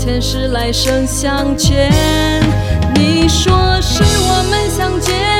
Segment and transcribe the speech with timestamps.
[0.00, 1.92] 前世来生相欠。
[2.94, 5.39] 你说是我们相见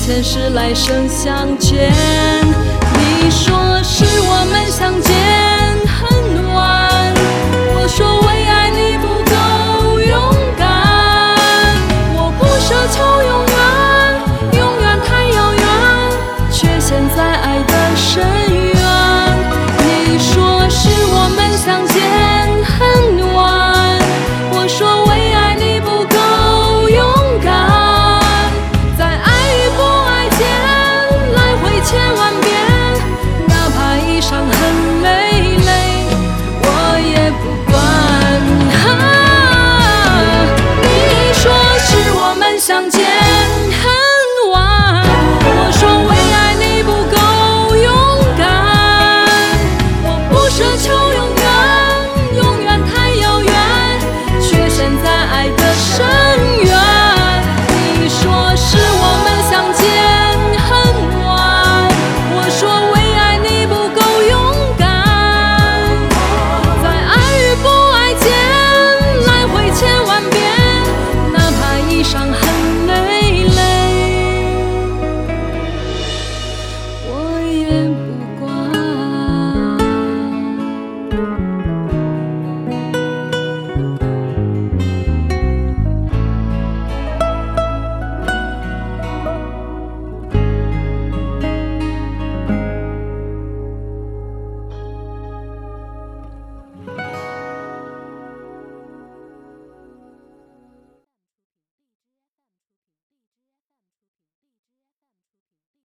[0.00, 2.37] 前世来生相见。